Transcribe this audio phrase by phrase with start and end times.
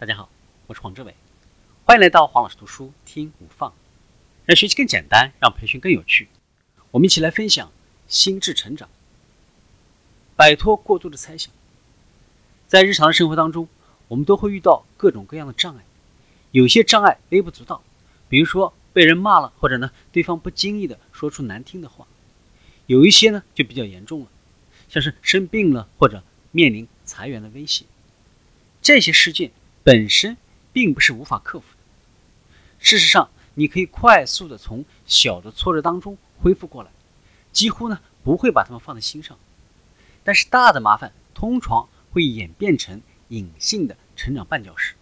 [0.00, 0.30] 大家好，
[0.66, 1.14] 我是黄志伟，
[1.84, 3.74] 欢迎来到黄老师读书听不放，
[4.46, 6.26] 让学习更简单，让培训更有趣。
[6.92, 7.70] 我们一起来分享
[8.08, 8.88] 心智成长，
[10.36, 11.52] 摆脱过度的猜想。
[12.66, 13.68] 在日常的生活当中，
[14.08, 15.84] 我们都会遇到各种各样的障碍，
[16.52, 17.82] 有些障碍微不足道，
[18.30, 22.06] 比如说被人骂了，或者呢对方不经意的说出难听的话；
[22.86, 24.28] 有一些呢就比较严重了，
[24.88, 27.84] 像是生病了或者面临裁员的威胁，
[28.80, 29.50] 这些事件。
[29.90, 30.36] 本身
[30.72, 31.82] 并不是无法克服的。
[32.78, 36.92] 事实上，你可以快速的从小的挫折当中恢复过来，
[37.50, 39.36] 几乎呢不会把它们放在心上。
[40.22, 44.94] 但是大的麻烦通常会演变成隐性的成长绊脚石。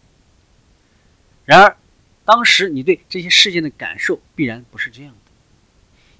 [1.44, 1.76] 然而，
[2.24, 5.30] 当时你对这些事件的感受必然不是这样的。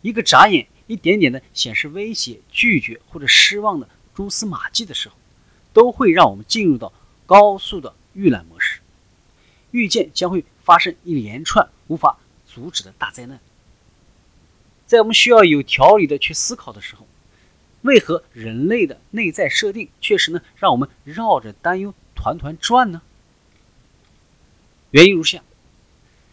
[0.03, 5.15] 一个眨眼，一点点的显示威胁、拒绝或者失望的蛛丝马迹的时候，
[5.73, 6.93] 都会让我们进入到
[7.25, 7.95] 高速的。
[8.19, 8.81] 预览模式，
[9.71, 13.39] 预见将会发生一连串无法阻止的大灾难。
[14.89, 17.07] 在我们需要有条理的去思考的时候，
[17.83, 23.03] 为何人类的内在设定确实呢让我们绕着担忧团团转呢？
[24.91, 25.45] 原因如下：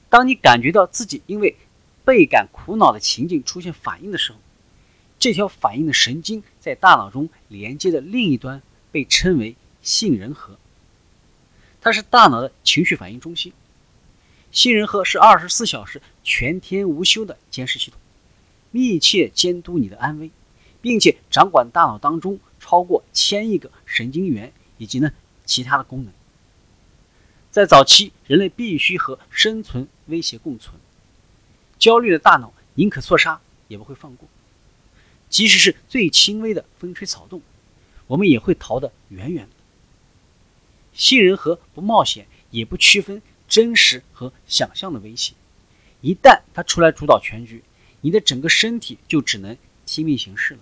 [0.09, 1.55] 当你感觉到自己因为
[2.03, 4.39] 倍感苦恼的情境出现反应的时候，
[5.19, 10.57] 这条反应的神经在大脑中连接的另一端被称为杏仁核。
[11.85, 13.53] 它是大脑的情绪反应中心，
[14.51, 17.99] 杏仁核是二十四小时全天无休的监视系统，
[18.71, 20.31] 密切监督你的安危，
[20.81, 25.11] 并且掌管大脑当中超过千亿个神经元以及呢
[25.45, 26.11] 其他的功能。
[27.51, 30.75] 在早期，人类必须和生存威胁共存，
[31.77, 34.27] 焦虑的大脑宁可错杀也不会放过，
[35.29, 37.43] 即使是最轻微的风吹草动，
[38.07, 39.54] 我们也会逃得远远的。
[40.95, 45.33] 杏仁核不冒险，也不区分真实和想象的威胁。
[46.01, 47.63] 一旦它出来主导全局，
[47.99, 50.61] 你的整个身体就只能听命行事了。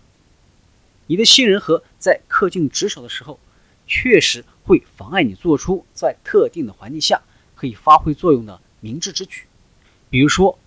[1.05, 3.39] 你的杏仁核在恪尽职守的时候，
[3.85, 7.21] 确实会妨碍你做出在特定的环境下
[7.55, 9.43] 可以发挥作用的明智之举，
[10.09, 10.57] 比如说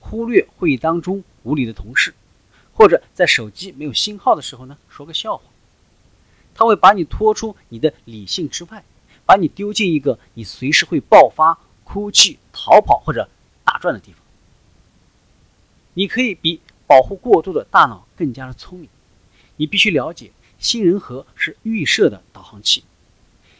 [0.00, 2.12] 忽略会议当中无理的同事，
[2.74, 5.44] 或者在手机没有信号的时候呢说个笑话。
[6.54, 8.84] 它会把你拖出你的理性之外。
[9.26, 13.28] 把你丢进一个你随时会爆发、哭泣、逃跑或者
[13.64, 14.20] 打转的地方。
[15.94, 18.88] 你可以比保护过度的大脑更加的聪明。
[19.56, 22.84] 你必须了解，杏仁核是预设的导航器。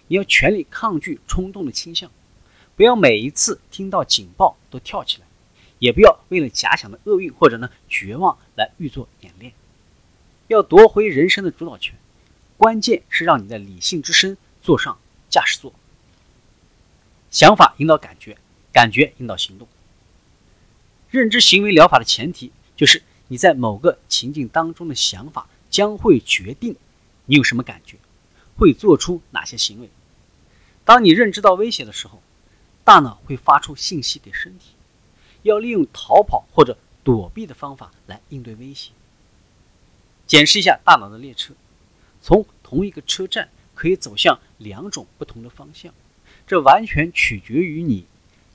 [0.09, 2.11] 你要全力抗拒冲动的倾向，
[2.77, 5.27] 不要每一次听到警报都跳起来，
[5.79, 9.53] 也不要为了假想的厄运或者呢绝望来预做演练。
[10.49, 11.95] 要夺回人生的主导权，
[12.59, 14.99] 关键是让你的理性之身坐上。
[15.35, 15.73] 驾驶座，
[17.29, 18.39] 想法引导感觉，
[18.73, 19.67] 感觉引导行动。
[21.11, 26.77] 认知行为疗法的前提就是你在某个情境当中的想法将会决定
[27.27, 27.97] 你有什么感觉，
[28.57, 29.91] 会做出哪些行为。
[30.85, 32.23] 当你认知到威胁的时候，
[32.85, 34.77] 大脑会发出信息给身体，
[35.43, 38.93] 要利用逃跑或者躲避的方法来应对威胁。
[40.29, 41.55] 检视一下大脑的列车，
[42.23, 43.49] 从同一个车站。
[43.75, 45.93] 可以走向两种不同的方向，
[46.47, 48.07] 这完全取决于你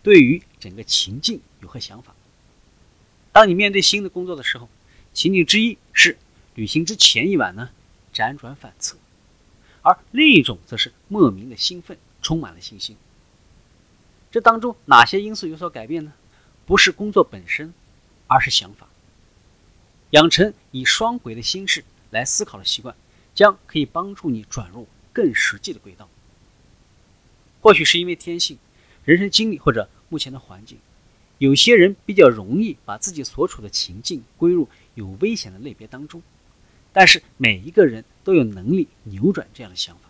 [0.01, 2.13] 对于整个情境有何想法。
[3.31, 4.67] 当你面对新的工作的时候，
[5.13, 6.17] 情景之一是
[6.55, 7.69] 旅行之前一晚呢
[8.13, 8.97] 辗转反侧，
[9.81, 12.95] 而另一种则是莫名的兴奋，充满了信心。
[14.31, 16.13] 这当中哪些因素有所改变呢？
[16.65, 17.73] 不是工作本身，
[18.27, 18.87] 而是想法。
[20.11, 22.95] 养成以双轨的心式来思考的习惯，
[23.33, 24.87] 将可以帮助你转入。
[25.13, 26.09] 更实际的轨道，
[27.61, 28.57] 或许是因为天性、
[29.03, 30.77] 人生经历或者目前的环境，
[31.37, 36.21] 有些人比较容易把自己所处的情境归入有危险的类别当中。
[36.91, 40.09] 但是每一个人都有能力扭转这样的想法。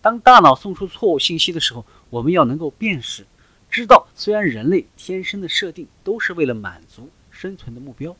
[0.00, 3.26] 当大脑送出错误信息的时候，我们要能够辨识，
[3.70, 8.16] 知道虽然人类天生的设定都是为了满足生存的目标，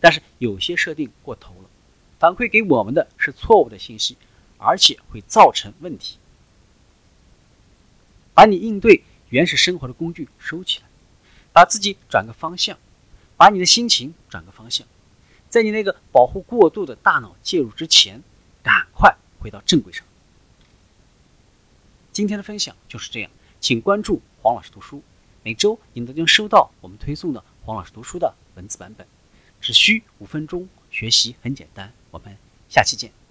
[0.00, 1.70] 但是有些设定过头了，
[2.18, 4.16] 反馈给我们的是错误的信息。
[4.62, 6.18] 而且会造成问题。
[8.34, 10.86] 把你应对原始生活的工具收起来，
[11.52, 12.78] 把自己转个方向，
[13.36, 14.86] 把你的心情转个方向，
[15.50, 18.22] 在你那个保护过度的大脑介入之前，
[18.62, 20.06] 赶快回到正轨上。
[22.12, 23.30] 今天的分享就是这样，
[23.60, 25.02] 请关注黄老师读书，
[25.42, 29.06] 每周你都将收到我们推送的黄老师读书的文字版本，
[29.60, 31.92] 只需五分钟，学习很简单。
[32.10, 32.36] 我们
[32.68, 33.21] 下期见。